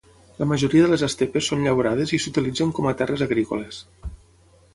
La 0.37 0.45
majoria 0.51 0.85
de 0.87 0.89
les 0.93 1.03
estepes 1.07 1.49
són 1.53 1.61
llaurades 1.65 2.15
i 2.17 2.21
s'utilitzen 2.25 2.73
com 2.79 2.89
a 2.89 2.95
terres 3.03 3.25
agrícoles. 3.27 3.85